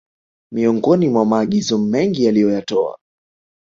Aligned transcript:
miongoni 0.53 1.09
mwa 1.09 1.25
maagizo 1.25 1.77
mengi 1.77 2.27
aliyoyatoa 2.27 2.99